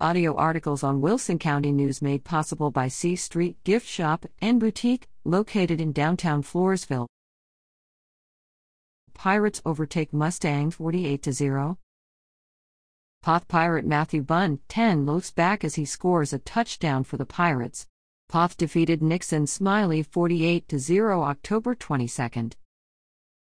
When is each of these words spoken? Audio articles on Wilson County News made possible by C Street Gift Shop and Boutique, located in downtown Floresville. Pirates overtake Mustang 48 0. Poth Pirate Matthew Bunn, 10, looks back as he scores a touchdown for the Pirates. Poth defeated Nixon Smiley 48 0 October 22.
Audio 0.00 0.34
articles 0.34 0.82
on 0.82 1.00
Wilson 1.00 1.38
County 1.38 1.70
News 1.70 2.02
made 2.02 2.24
possible 2.24 2.72
by 2.72 2.88
C 2.88 3.14
Street 3.14 3.62
Gift 3.62 3.86
Shop 3.86 4.26
and 4.40 4.58
Boutique, 4.58 5.06
located 5.24 5.80
in 5.80 5.92
downtown 5.92 6.42
Floresville. 6.42 7.06
Pirates 9.14 9.62
overtake 9.64 10.12
Mustang 10.12 10.72
48 10.72 11.32
0. 11.32 11.78
Poth 13.22 13.46
Pirate 13.46 13.86
Matthew 13.86 14.22
Bunn, 14.22 14.58
10, 14.68 15.06
looks 15.06 15.30
back 15.30 15.62
as 15.62 15.76
he 15.76 15.84
scores 15.84 16.32
a 16.32 16.40
touchdown 16.40 17.04
for 17.04 17.16
the 17.16 17.24
Pirates. 17.24 17.86
Poth 18.28 18.56
defeated 18.56 19.00
Nixon 19.00 19.46
Smiley 19.46 20.02
48 20.02 20.72
0 20.76 21.22
October 21.22 21.76
22. 21.76 22.50